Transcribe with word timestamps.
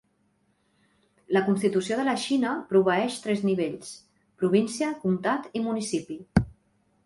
La 1.37 1.43
constitució 1.49 1.99
de 1.99 2.07
la 2.07 2.15
Xina 2.23 2.55
proveeix 2.73 3.19
tres 3.27 3.45
nivells: 3.51 3.93
província, 4.43 4.93
comtat 5.07 5.49
i 5.61 5.67
municipi. 5.71 6.23